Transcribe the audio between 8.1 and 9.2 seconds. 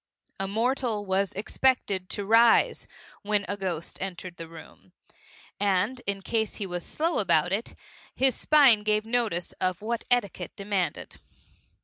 his spine gave